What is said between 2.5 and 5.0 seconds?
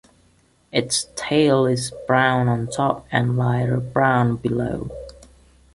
top and lighter brown below.